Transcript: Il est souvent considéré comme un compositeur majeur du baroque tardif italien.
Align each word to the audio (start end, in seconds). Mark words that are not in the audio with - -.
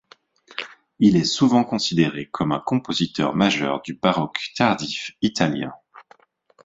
Il 0.97 1.15
est 1.15 1.25
souvent 1.25 1.63
considéré 1.63 2.25
comme 2.27 2.53
un 2.53 2.59
compositeur 2.59 3.35
majeur 3.35 3.83
du 3.83 3.93
baroque 3.93 4.51
tardif 4.57 5.11
italien. 5.21 5.73